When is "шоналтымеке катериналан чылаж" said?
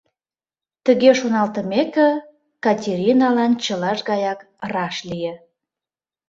1.19-3.99